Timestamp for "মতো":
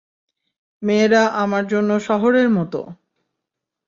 2.49-2.79